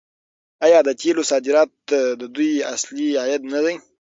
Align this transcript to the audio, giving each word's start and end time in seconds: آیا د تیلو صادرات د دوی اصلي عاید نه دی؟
آیا 0.65 0.79
د 0.87 0.89
تیلو 0.99 1.23
صادرات 1.31 1.69
د 2.21 2.23
دوی 2.35 2.51
اصلي 2.73 3.07
عاید 3.21 3.41
نه 3.53 3.59
دی؟ 3.65 3.75